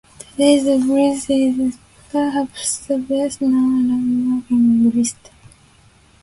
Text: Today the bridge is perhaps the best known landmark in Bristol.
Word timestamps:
Today 0.31 0.57
the 0.59 0.79
bridge 0.83 1.29
is 1.29 1.77
perhaps 2.09 2.79
the 2.87 2.97
best 2.97 3.39
known 3.39 3.87
landmark 3.87 4.49
in 4.49 4.89
Bristol. 4.89 5.29